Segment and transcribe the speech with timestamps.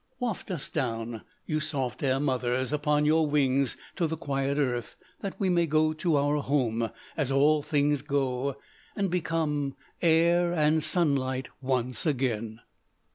[0.19, 5.39] Waft us down, you soft air mothers, upon your wings, to the quiet earth, that
[5.39, 8.57] we may go to our home, as all things go,
[8.95, 12.61] and become air and sunlight once again!